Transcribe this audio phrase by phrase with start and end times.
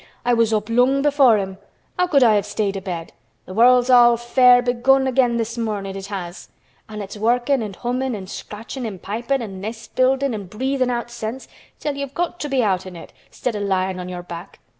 [0.25, 1.59] "I was up long before him.
[1.95, 3.11] How could I have stayed abed!
[3.47, 6.49] Th' world's all fair begun again this mornin', it has.
[6.89, 11.11] An' it's workin' an' hummin' an' scratchin' an' pipin' an' nest buildin' an' breathin' out
[11.11, 11.47] scents,
[11.79, 14.57] till you've got to be out on it 'stead o' lyin' on your back.